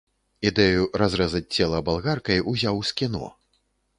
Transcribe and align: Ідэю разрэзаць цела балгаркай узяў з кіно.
Ідэю 0.49 0.85
разрэзаць 1.01 1.43
цела 1.59 1.83
балгаркай 1.89 2.43
узяў 2.53 2.83
з 2.93 2.99
кіно. 3.03 3.25